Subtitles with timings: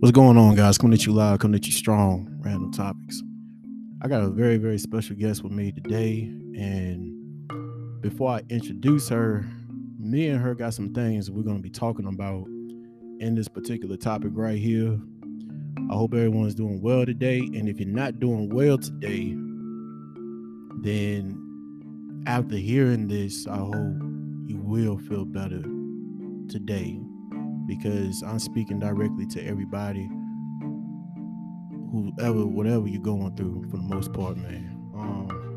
[0.00, 0.78] What's going on, guys?
[0.78, 2.26] Coming at you live, coming at you strong.
[2.40, 3.22] Random topics.
[4.00, 6.22] I got a very, very special guest with me today.
[6.22, 9.44] And before I introduce her,
[9.98, 13.98] me and her got some things we're going to be talking about in this particular
[13.98, 14.98] topic right here.
[15.90, 17.40] I hope everyone's doing well today.
[17.40, 19.34] And if you're not doing well today,
[20.80, 24.00] then after hearing this, I hope
[24.46, 25.60] you will feel better
[26.48, 26.98] today
[27.66, 30.10] because I'm speaking directly to everybody,
[31.92, 34.76] whoever, whatever you're going through for the most part, man.
[34.94, 35.50] Um,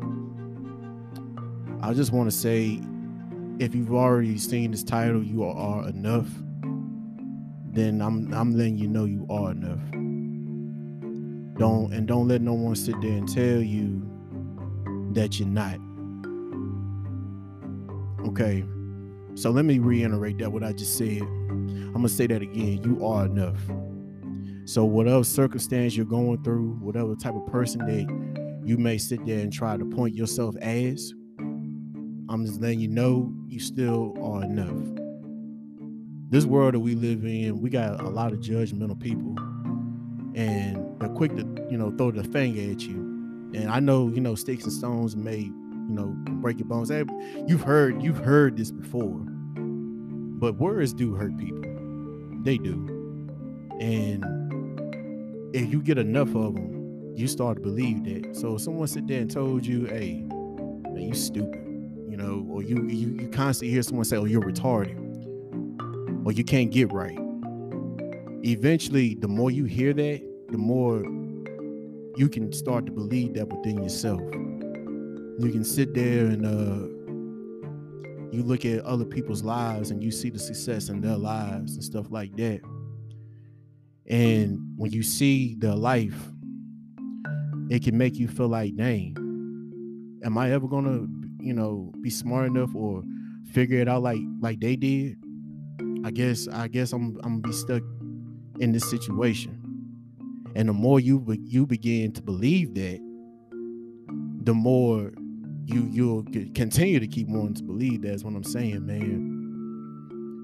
[1.82, 2.80] I just want to say,
[3.58, 6.28] if you've already seen this title, you are enough.
[7.72, 9.80] Then I'm I'm letting you know you are enough.
[11.58, 14.02] Don't and don't let no one sit there and tell you
[15.12, 15.78] that you're not.
[18.28, 18.64] Okay,
[19.34, 21.22] so let me reiterate that what I just said.
[21.94, 22.82] I'm gonna say that again.
[22.82, 23.60] You are enough.
[24.66, 29.40] So whatever circumstance you're going through, whatever type of person that you may sit there
[29.40, 35.02] and try to point yourself as, I'm just letting you know you still are enough.
[36.30, 39.36] This world that we live in, we got a lot of judgmental people,
[40.34, 42.96] and they're quick to, you know, throw the finger at you.
[43.54, 45.52] And I know, you know, sticks and stones may, you
[45.90, 46.90] know, break your bones.
[47.46, 51.62] You've heard, you've heard this before, but words do hurt people.
[52.44, 52.74] They do.
[53.80, 54.22] And
[55.54, 58.36] if you get enough of them, you start to believe that.
[58.36, 61.60] So if someone sit there and told you, hey, man, you stupid,
[62.08, 64.96] you know, or you you, you constantly hear someone say, oh, you're retarded,
[66.26, 67.18] or you can't get right.
[68.44, 70.20] Eventually, the more you hear that,
[70.50, 71.02] the more
[72.16, 74.20] you can start to believe that within yourself.
[74.20, 76.93] You can sit there and uh
[78.34, 81.84] you look at other people's lives and you see the success in their lives and
[81.84, 82.60] stuff like that.
[84.06, 86.30] And when you see their life,
[87.70, 89.16] it can make you feel like, dang,
[90.24, 91.06] am I ever gonna,
[91.38, 93.02] you know, be smart enough or
[93.52, 95.16] figure it out like like they did?
[96.04, 97.82] I guess I guess I'm I'm gonna be stuck
[98.60, 99.60] in this situation.
[100.54, 103.00] And the more you you begin to believe that,
[104.42, 105.10] the more
[105.66, 108.02] you you'll continue to keep wanting to believe.
[108.02, 109.40] That's what i'm saying man.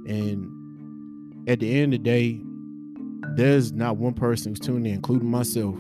[0.09, 2.41] And at the end of the day
[3.37, 5.77] there's not one person who's tuning in including myself.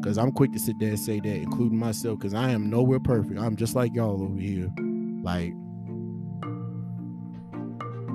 [0.00, 3.00] Because i'm quick to sit there and say that including myself because i am nowhere
[3.00, 3.38] perfect.
[3.38, 4.68] I'm just like y'all over here.
[5.22, 5.52] Like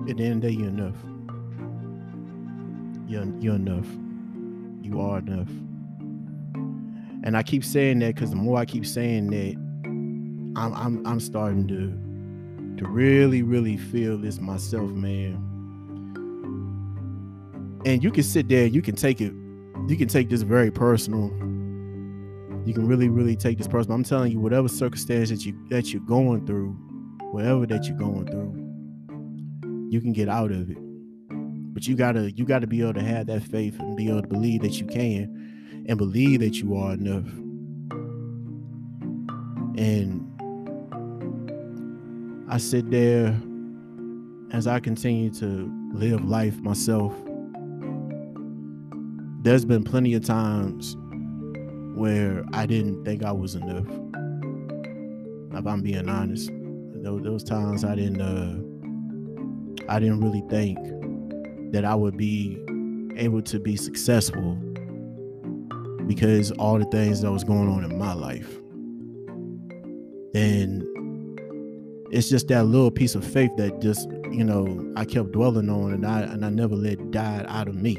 [0.10, 0.98] at the end of the day you're enough.
[3.08, 3.88] You're, you're enough.
[4.82, 5.50] You are enough.
[7.24, 9.65] And i keep saying that because the more i keep saying that
[10.56, 15.42] I'm I'm I'm starting to to really really feel this myself, man.
[17.86, 19.34] And you can sit there, you can take it,
[19.88, 21.28] you can take this very personal.
[22.66, 23.96] You can really really take this personal.
[23.96, 26.72] I'm telling you, whatever circumstance that you that you're going through,
[27.32, 30.78] whatever that you're going through, you can get out of it.
[31.76, 34.28] But you gotta you gotta be able to have that faith and be able to
[34.28, 37.28] believe that you can, and believe that you are enough.
[39.78, 40.35] And
[42.48, 43.36] I sit there
[44.52, 47.14] as I continue to live life myself.
[49.42, 50.96] There's been plenty of times
[51.96, 53.88] where I didn't think I was enough.
[55.58, 56.52] If I'm being honest,
[56.94, 60.78] those, times I didn't, uh, I didn't really think
[61.72, 62.60] that I would be
[63.16, 64.54] able to be successful
[66.06, 68.60] because all the things that was going on in my life.
[70.36, 70.84] And
[72.12, 75.94] it's just that little piece of faith that just you know I kept dwelling on
[75.94, 77.96] and I and I never let die out of me.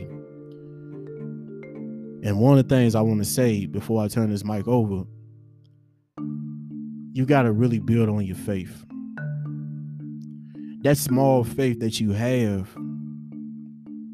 [2.22, 5.04] And one of the things I want to say before I turn this mic over,
[7.12, 8.84] you got to really build on your faith.
[10.82, 12.68] That small faith that you have,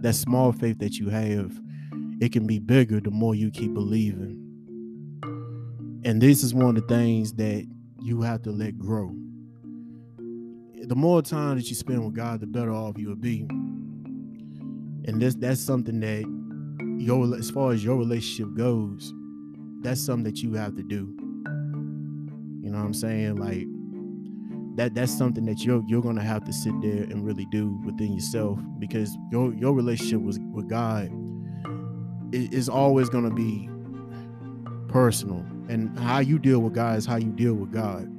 [0.02, 1.58] that small faith that you have,
[2.20, 4.38] it can be bigger the more you keep believing.
[6.04, 7.66] And this is one of the things that
[8.00, 9.14] you have to let grow
[10.82, 13.46] the more time that you spend with God, the better off you will be.
[15.04, 16.24] And this that's something that
[16.98, 19.14] your as far as your relationship goes,
[19.80, 21.14] that's something that you have to do.
[22.62, 23.36] You know what I'm saying?
[23.36, 23.66] Like
[24.76, 28.12] that that's something that you're you're gonna have to sit there and really do within
[28.14, 31.10] yourself because your your relationship with, with God
[32.32, 33.68] is always gonna be
[34.88, 35.44] personal.
[35.68, 38.11] And how you deal with God is how you deal with God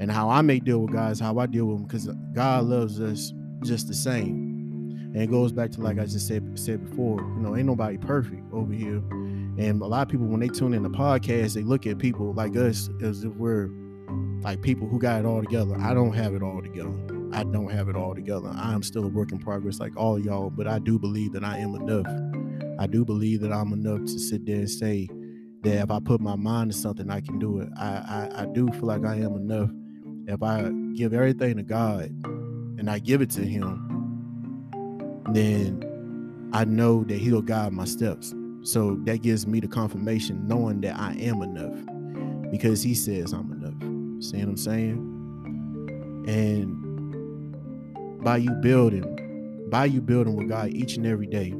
[0.00, 2.64] and how I may deal with God is how I deal with them because God
[2.64, 3.32] loves us
[3.64, 5.10] just the same.
[5.14, 7.98] And it goes back to like I just said said before, you know, ain't nobody
[7.98, 9.02] perfect over here.
[9.58, 12.32] And a lot of people when they tune in the podcast, they look at people
[12.34, 13.70] like us as if we're
[14.42, 15.76] like people who got it all together.
[15.80, 16.94] I don't have it all together.
[17.32, 18.50] I don't have it all together.
[18.54, 21.44] I am still a work in progress like all y'all, but I do believe that
[21.44, 22.06] I am enough.
[22.78, 25.08] I do believe that I'm enough to sit there and say
[25.62, 27.68] that if I put my mind to something, I can do it.
[27.76, 29.70] I, I, I do feel like I am enough.
[30.28, 32.02] If I give everything to God
[32.78, 33.86] and I give it to Him,
[35.32, 38.34] then I know that He'll guide my steps.
[38.60, 43.50] So that gives me the confirmation knowing that I am enough because He says I'm
[43.52, 43.80] enough.
[44.22, 45.14] See what I'm saying?
[46.28, 46.76] And
[48.22, 51.54] by you building, by you building with God each and every day,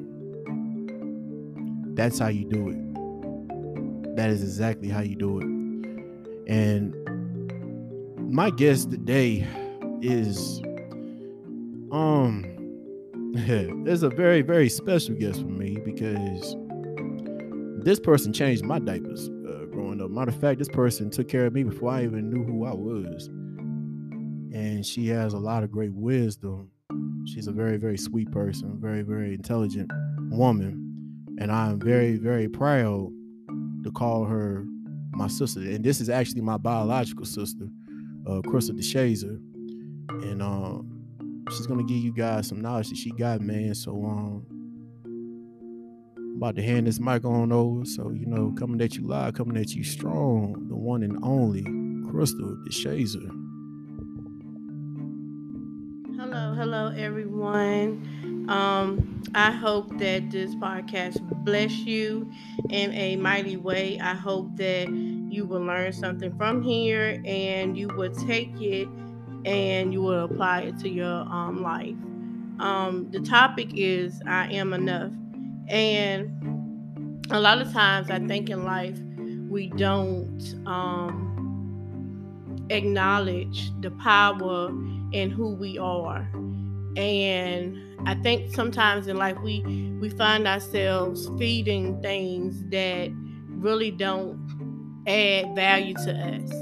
[1.95, 4.17] that's how you do it.
[4.17, 5.45] That is exactly how you do it.
[6.53, 6.95] And
[8.29, 9.47] my guest today
[10.03, 10.61] is
[11.91, 12.45] um
[13.35, 16.55] it's a very very special guest for me because
[17.83, 20.11] this person changed my diapers uh, growing up.
[20.11, 22.75] Matter of fact, this person took care of me before I even knew who I
[22.75, 23.29] was.
[24.53, 26.71] And she has a lot of great wisdom.
[27.27, 29.91] She's a very very sweet person, very very intelligent
[30.31, 33.11] woman, and I'm very very proud
[33.85, 34.67] to call her
[35.13, 35.61] my sister.
[35.61, 37.69] And this is actually my biological sister,
[38.29, 39.41] uh, Crystal Deshazor.
[40.23, 43.75] And um she's gonna give you guys some knowledge that she got, man.
[43.75, 44.47] So um
[46.17, 47.85] I'm about to hand this mic on over.
[47.85, 51.65] So, you know, coming at you live, coming at you strong, the one and only
[52.11, 53.29] Crystal Deshazor.
[56.17, 58.47] Hello, hello everyone.
[58.49, 62.31] Um, I hope that this podcast bless you
[62.71, 63.99] in a mighty way.
[64.01, 64.89] I hope that
[65.29, 68.89] you will learn something from here and you will take it
[69.45, 71.97] and you will apply it to your um, life.
[72.61, 75.13] Um, the topic is I am enough.
[75.69, 78.99] And a lot of times I think in life
[79.49, 81.29] we don't um,
[82.71, 84.69] acknowledge the power
[85.13, 86.29] in who we are.
[86.97, 89.63] And I think sometimes in life we
[90.01, 93.11] we find ourselves feeding things that
[93.49, 94.48] really don't
[95.09, 96.53] add value to us.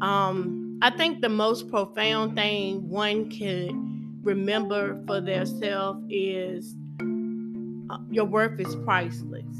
[0.00, 3.72] Um, I think the most profound thing one could
[4.24, 6.76] remember for themselves is
[7.90, 9.56] uh, your worth is priceless.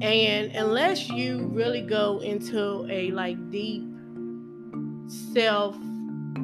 [0.00, 3.84] And unless you really go into a like deep
[5.32, 5.76] self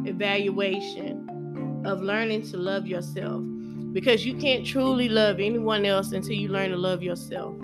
[0.06, 3.43] evaluation of learning to love yourself,
[3.93, 7.54] because you can't truly love anyone else until you learn to love yourself.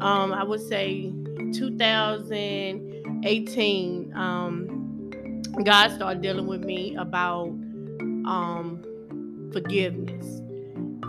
[0.00, 1.12] Um, I would say
[1.56, 4.12] 2018.
[4.14, 7.48] Um, God started dealing with me about
[8.26, 8.82] um
[9.52, 10.40] forgiveness.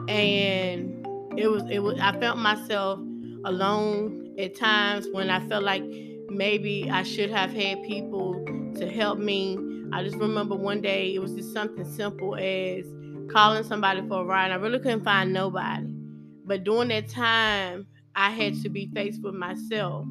[0.07, 1.05] And
[1.37, 2.99] it was it was I felt myself
[3.45, 5.83] alone at times when I felt like
[6.29, 8.43] maybe I should have had people
[8.77, 9.57] to help me.
[9.91, 12.85] I just remember one day it was just something simple as
[13.31, 14.51] calling somebody for a ride.
[14.51, 15.87] I really couldn't find nobody.
[16.45, 20.05] But during that time, I had to be faced with myself.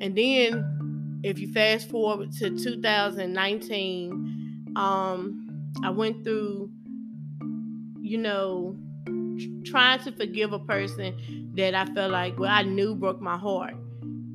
[0.00, 6.70] And then if you fast forward to 2019, um, I went through,
[8.00, 8.76] you know,
[9.64, 13.74] trying to forgive a person that I felt like, well, I knew broke my heart.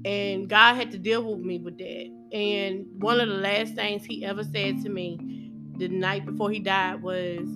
[0.06, 2.12] And God had to deal with me with that.
[2.32, 6.60] And one of the last things he ever said to me the night before he
[6.60, 7.48] died was,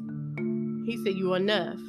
[0.86, 1.80] he said, You are enough.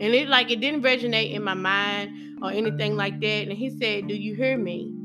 [0.00, 3.48] And it like it didn't resonate in my mind or anything like that.
[3.48, 4.99] And he said, Do you hear me?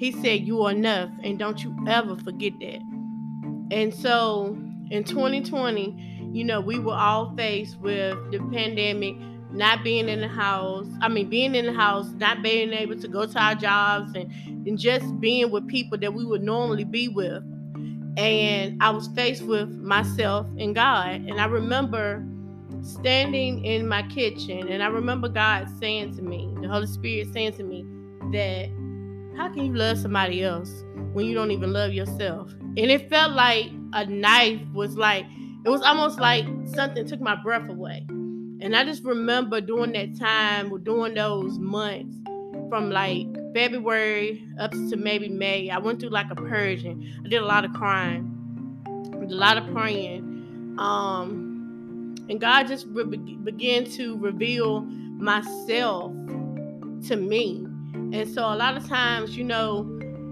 [0.00, 2.80] He said, You are enough, and don't you ever forget that.
[3.70, 4.56] And so
[4.90, 9.14] in 2020, you know, we were all faced with the pandemic,
[9.52, 10.86] not being in the house.
[11.02, 14.32] I mean, being in the house, not being able to go to our jobs, and,
[14.66, 17.42] and just being with people that we would normally be with.
[18.16, 21.10] And I was faced with myself and God.
[21.10, 22.24] And I remember
[22.80, 27.52] standing in my kitchen, and I remember God saying to me, the Holy Spirit saying
[27.58, 27.84] to me,
[28.32, 28.70] that
[29.40, 32.52] how can you love somebody else when you don't even love yourself?
[32.60, 35.24] And it felt like a knife was like,
[35.64, 38.04] it was almost like something took my breath away.
[38.10, 42.14] And I just remember during that time, during those months,
[42.68, 47.10] from like February up to maybe May, I went through like a purging.
[47.24, 48.30] I did a lot of crying,
[48.86, 50.76] a lot of praying.
[50.78, 56.12] Um, and God just re- began to reveal myself
[57.08, 57.66] to me
[58.12, 59.80] and so a lot of times, you know,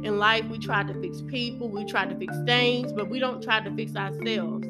[0.03, 3.43] in life we try to fix people, we try to fix things, but we don't
[3.43, 4.67] try to fix ourselves.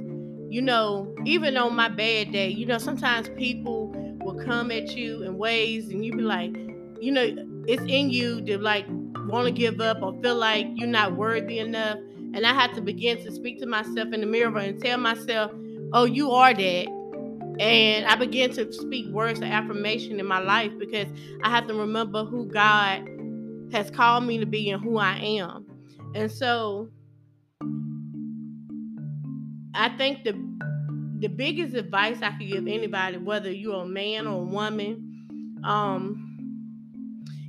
[0.50, 5.22] you know, even on my bad day, you know, sometimes people will come at you
[5.22, 6.56] in ways and you be like,
[7.00, 7.34] you know,
[7.66, 8.86] it's in you to like
[9.26, 11.98] want to give up or feel like you're not worthy enough.
[12.34, 15.52] And I had to begin to speak to myself in the mirror and tell myself,
[15.92, 16.86] oh, you are that.
[17.60, 21.08] And I began to speak words of affirmation in my life because
[21.42, 23.08] I have to remember who God
[23.72, 25.66] has called me to be and who I am.
[26.14, 26.88] And so
[29.74, 30.32] I think the
[31.20, 36.28] the biggest advice I could give anybody, whether you're a man or a woman, um,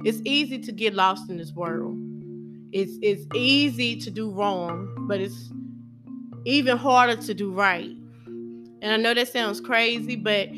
[0.04, 1.96] it's easy to get lost in this world.
[2.72, 5.52] It's it's easy to do wrong, but it's
[6.46, 7.99] even harder to do right.
[8.82, 10.50] And I know that sounds crazy, but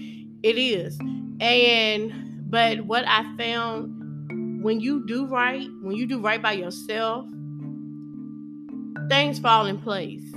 [0.43, 0.97] it is.
[1.39, 7.25] And but what I found when you do right, when you do right by yourself,
[9.09, 10.31] things fall in place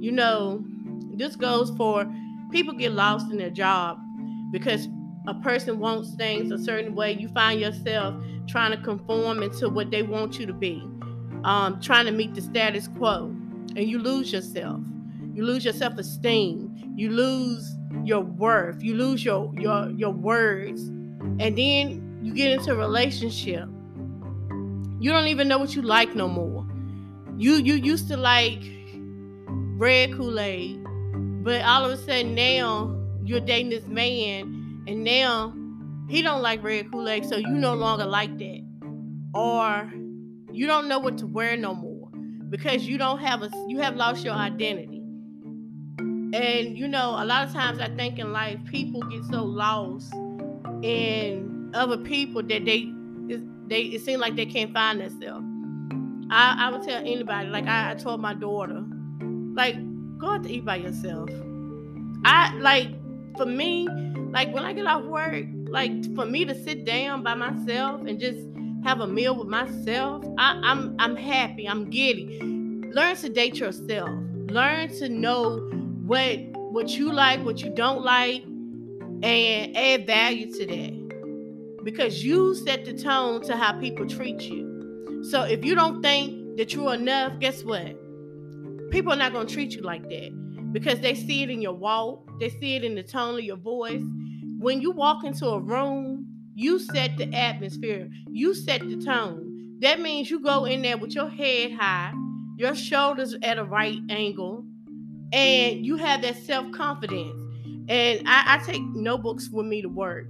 [0.00, 0.64] you know,
[1.14, 2.06] this goes for
[2.52, 3.98] people get lost in their job
[4.52, 4.86] because
[5.26, 7.12] a person wants things a certain way.
[7.12, 8.14] You find yourself
[8.46, 10.80] trying to conform into what they want you to be,
[11.42, 13.34] um, trying to meet the status quo,
[13.74, 14.80] and you lose yourself.
[15.34, 16.65] You lose your self esteem.
[16.96, 18.82] You lose your worth.
[18.82, 23.68] You lose your your your words, and then you get into a relationship.
[24.98, 26.66] You don't even know what you like no more.
[27.36, 28.62] You you used to like
[29.78, 30.84] red Kool-Aid.
[31.44, 35.54] But all of a sudden now you're dating this man and now
[36.08, 38.64] he don't like red Kool-Aid, so you no longer like that.
[39.34, 39.92] Or
[40.50, 42.08] you don't know what to wear no more
[42.48, 44.95] because you don't have a you have lost your identity.
[46.32, 50.12] And you know, a lot of times I think in life people get so lost
[50.82, 52.92] in other people that they
[53.68, 55.44] they it seems like they can't find themselves.
[56.30, 58.84] I, I would tell anybody, like I, I told my daughter,
[59.54, 59.76] like,
[60.18, 61.30] go out to eat by yourself.
[62.24, 62.88] I like
[63.36, 63.88] for me,
[64.30, 68.18] like when I get off work, like for me to sit down by myself and
[68.18, 68.40] just
[68.84, 71.68] have a meal with myself, I, I'm I'm happy.
[71.68, 72.40] I'm giddy.
[72.40, 74.10] Learn to date yourself.
[74.48, 75.70] Learn to know
[76.06, 76.38] what
[76.72, 81.82] what you like, what you don't like, and add value to that.
[81.84, 85.24] Because you set the tone to how people treat you.
[85.30, 87.96] So if you don't think that you're enough, guess what?
[88.90, 92.28] people are not to treat you like that because they see it in your walk,
[92.38, 94.02] they see it in the tone of your voice.
[94.58, 99.76] When you walk into a room, you set the atmosphere, you set the tone.
[99.80, 102.12] That means you go in there with your head high,
[102.56, 104.64] your shoulders at a right angle,
[105.36, 107.42] and you have that self confidence.
[107.88, 110.26] And I, I take notebooks with me to work.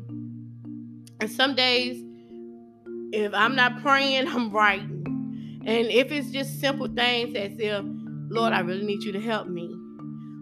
[1.20, 2.02] And some days,
[3.12, 5.62] if I'm not praying, I'm writing.
[5.64, 7.84] And if it's just simple things as if
[8.28, 9.72] Lord, I really need you to help me.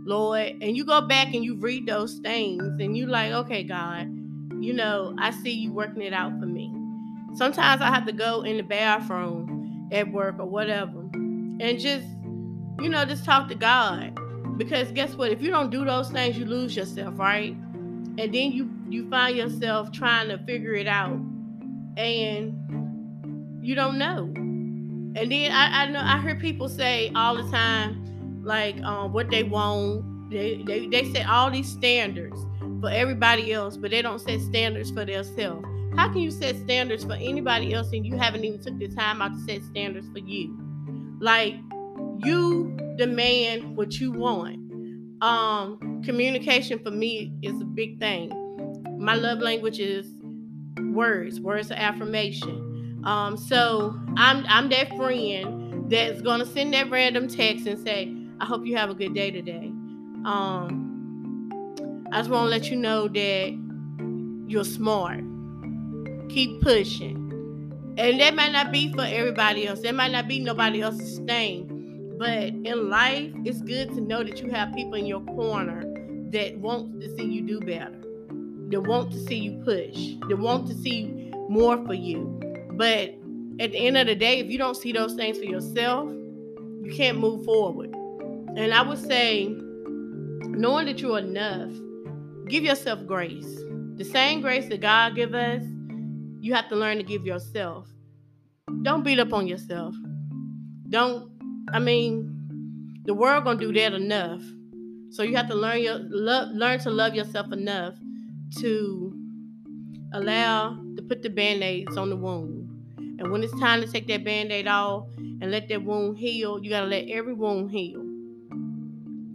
[0.06, 4.06] Lord, and you go back and you read those things and you like, okay, God,
[4.60, 6.72] you know, I see you working it out for me.
[7.34, 12.06] Sometimes I have to go in the bathroom at work or whatever and just,
[12.80, 14.18] you know, just talk to God.
[14.56, 15.30] Because guess what?
[15.30, 17.52] If you don't do those things, you lose yourself, right?
[17.52, 21.18] And then you you find yourself trying to figure it out
[21.96, 24.32] and you don't know.
[25.16, 29.30] And then I, I know I hear people say all the time, like um, what
[29.30, 30.30] they want.
[30.30, 32.44] They, they they set all these standards
[32.80, 35.66] for everybody else, but they don't set standards for themselves.
[35.96, 39.22] How can you set standards for anybody else and you haven't even took the time
[39.22, 40.58] out to set standards for you?
[41.20, 41.54] Like
[42.24, 44.56] you demand what you want.
[45.22, 48.30] Um, communication for me is a big thing.
[48.98, 50.06] My love language is
[50.78, 53.02] words, words of affirmation.
[53.04, 58.46] Um, so I'm I'm that friend that's gonna send that random text and say, I
[58.46, 59.66] hope you have a good day today.
[60.24, 60.84] Um,
[62.12, 65.20] I just want to let you know that you're smart.
[66.28, 67.94] Keep pushing.
[67.96, 69.80] And that might not be for everybody else.
[69.82, 71.73] That might not be nobody else's thing.
[72.18, 75.82] But in life, it's good to know that you have people in your corner
[76.30, 78.00] that want to see you do better.
[78.70, 80.14] That want to see you push.
[80.28, 82.40] That want to see more for you.
[82.72, 83.14] But
[83.60, 86.92] at the end of the day, if you don't see those things for yourself, you
[86.94, 87.94] can't move forward.
[88.56, 91.72] And I would say, knowing that you're enough,
[92.48, 93.60] give yourself grace.
[93.96, 95.64] The same grace that God give us,
[96.40, 97.88] you have to learn to give yourself.
[98.82, 99.94] Don't beat up on yourself.
[100.88, 101.33] Don't.
[101.72, 104.42] I mean, the world gonna do that enough.
[105.10, 107.94] So you have to learn your love, learn to love yourself enough
[108.58, 109.16] to
[110.12, 112.64] allow to put the band-aids on the wound
[113.18, 116.62] and when it's time to take that band aid off and let that wound heal,
[116.62, 118.00] you got to let every wound heal.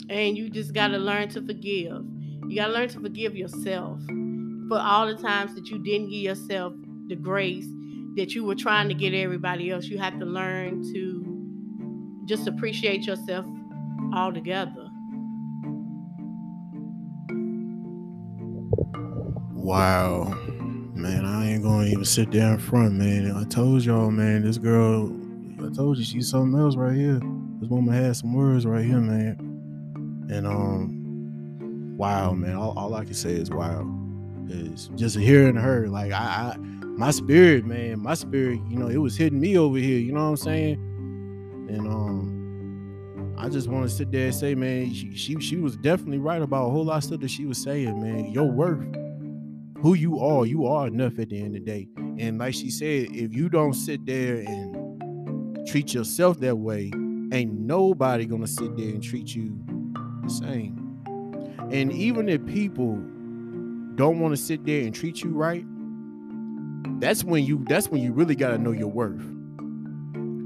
[0.10, 2.04] And you just got to learn to forgive.
[2.48, 4.02] You got to learn to forgive yourself
[4.68, 6.74] for all the times that you didn't give yourself
[7.08, 7.68] the grace
[8.16, 9.86] that you were trying to get everybody else.
[9.86, 11.29] You have to learn to
[12.30, 13.44] just appreciate yourself
[14.14, 14.88] altogether.
[19.52, 20.26] Wow.
[20.94, 23.36] Man, I ain't gonna even sit there in front, man.
[23.36, 25.12] I told y'all, man, this girl,
[25.66, 27.20] I told you she's something else right here.
[27.60, 30.28] This woman has some words right here, man.
[30.30, 32.56] And um, wow, man.
[32.56, 33.90] All, all I can say is wow.
[34.50, 38.98] Is just hearing her, like I, I my spirit, man, my spirit, you know, it
[38.98, 40.86] was hitting me over here, you know what I'm saying?
[41.70, 45.78] And um I just want to sit there and say, man, she, she she was
[45.78, 48.32] definitely right about a whole lot of stuff that she was saying, man.
[48.32, 48.94] Your worth,
[49.82, 51.88] who you are, you are enough at the end of the day.
[52.18, 56.92] And like she said, if you don't sit there and treat yourself that way,
[57.32, 59.58] ain't nobody gonna sit there and treat you
[60.24, 61.02] the same.
[61.72, 62.96] And even if people
[63.96, 65.66] don't want to sit there and treat you right,
[67.00, 69.24] that's when you that's when you really got to know your worth.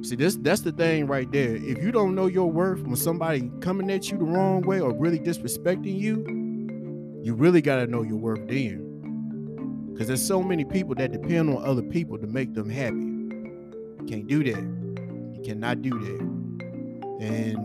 [0.03, 1.55] See, this that's the thing right there.
[1.55, 4.93] If you don't know your worth when somebody coming at you the wrong way or
[4.93, 9.89] really disrespecting you, you really got to know your worth then.
[9.91, 12.95] Because there's so many people that depend on other people to make them happy.
[12.95, 14.61] You can't do that.
[15.35, 16.21] You cannot do that.
[17.25, 17.57] And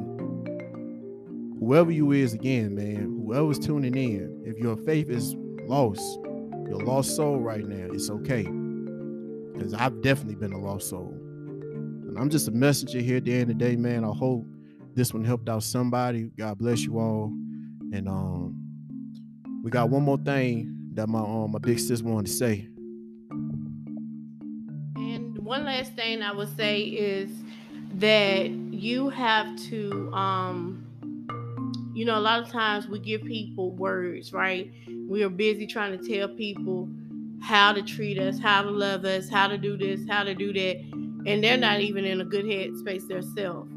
[1.59, 5.35] whoever you is again, man, whoever's tuning in, if your faith is
[5.67, 6.21] lost,
[6.69, 8.47] your lost soul right now, it's okay
[9.55, 11.19] because I've definitely been a lost soul.
[12.19, 14.05] I'm just a messenger here at the end of the day, man.
[14.05, 14.45] I hope
[14.95, 16.31] this one helped out somebody.
[16.37, 17.33] God bless you all.
[17.93, 18.57] And um,
[19.63, 22.69] we got one more thing that my um my big sis wanted to say.
[24.97, 27.31] And one last thing I would say is
[27.95, 30.85] that you have to um
[31.95, 34.71] you know a lot of times we give people words right
[35.09, 36.89] we are busy trying to tell people
[37.41, 40.53] how to treat us, how to love us, how to do this, how to do
[40.53, 40.81] that,
[41.27, 43.71] and they're not even in a good headspace themselves.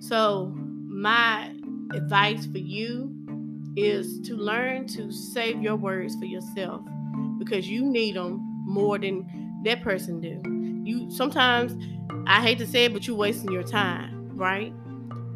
[0.00, 1.54] So, my
[1.92, 3.14] advice for you
[3.76, 6.82] is to learn to save your words for yourself
[7.38, 10.40] because you need them more than that person do.
[10.88, 11.74] You sometimes
[12.26, 14.72] I hate to say it, but you're wasting your time, right?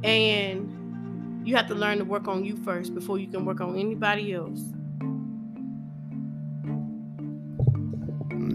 [0.05, 3.79] And you have to learn to work on you first before you can work on
[3.79, 4.63] anybody else.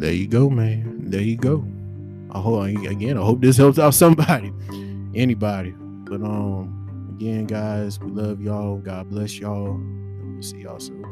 [0.04, 1.10] there you go, man.
[1.10, 1.66] There you go.
[2.34, 3.17] I hope again.
[3.17, 4.54] I hope this helps out somebody,
[5.13, 5.74] anybody.
[5.78, 8.78] But um, again, guys, we love y'all.
[8.78, 9.80] God bless y'all.
[9.80, 11.03] We'll see y'all soon.